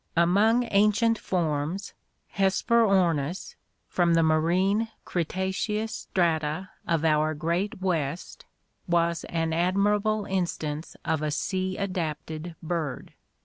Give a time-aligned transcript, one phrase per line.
[0.17, 1.93] Among ancient forms,
[2.35, 8.45] Hesperornis (see PL XV) from the marine Cretaceous strata of our great West
[8.87, 13.13] was an admirable instance of a sea adapted bird.